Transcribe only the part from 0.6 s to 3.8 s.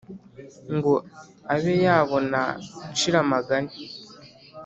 ngo abe yabona nshira amaganya